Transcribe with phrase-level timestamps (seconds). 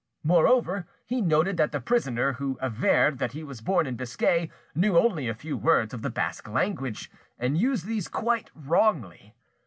[0.23, 4.97] Moreover, he noted that the prisoner, who averred that he was born in Biscay, knew
[4.97, 9.35] only a few words of the Basque language, and used these quite wrongly.